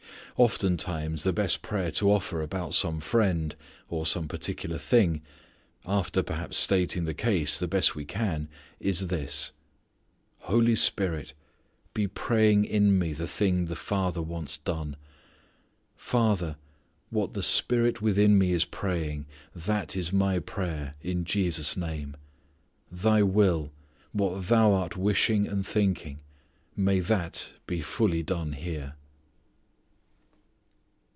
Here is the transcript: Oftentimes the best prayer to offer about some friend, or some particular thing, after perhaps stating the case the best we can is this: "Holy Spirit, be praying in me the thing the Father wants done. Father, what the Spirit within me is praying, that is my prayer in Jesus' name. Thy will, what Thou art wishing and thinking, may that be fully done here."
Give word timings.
Oftentimes 0.37 1.21
the 1.23 1.33
best 1.33 1.61
prayer 1.61 1.91
to 1.91 2.11
offer 2.11 2.41
about 2.41 2.73
some 2.73 2.99
friend, 2.99 3.55
or 3.89 4.07
some 4.07 4.27
particular 4.27 4.79
thing, 4.79 5.21
after 5.85 6.23
perhaps 6.23 6.57
stating 6.57 7.03
the 7.05 7.13
case 7.13 7.59
the 7.59 7.67
best 7.67 7.93
we 7.93 8.05
can 8.05 8.49
is 8.79 9.07
this: 9.07 9.51
"Holy 10.39 10.73
Spirit, 10.73 11.33
be 11.93 12.07
praying 12.07 12.65
in 12.65 12.97
me 12.97 13.13
the 13.13 13.27
thing 13.27 13.65
the 13.65 13.75
Father 13.75 14.19
wants 14.23 14.57
done. 14.57 14.95
Father, 15.95 16.55
what 17.11 17.35
the 17.35 17.43
Spirit 17.43 18.01
within 18.01 18.35
me 18.35 18.51
is 18.51 18.65
praying, 18.65 19.27
that 19.55 19.95
is 19.95 20.11
my 20.11 20.39
prayer 20.39 20.95
in 21.03 21.23
Jesus' 21.23 21.77
name. 21.77 22.17
Thy 22.91 23.21
will, 23.21 23.71
what 24.11 24.47
Thou 24.47 24.73
art 24.73 24.97
wishing 24.97 25.45
and 25.45 25.67
thinking, 25.67 26.17
may 26.75 26.99
that 26.99 27.51
be 27.67 27.79
fully 27.79 28.23
done 28.23 28.53
here." 28.53 28.95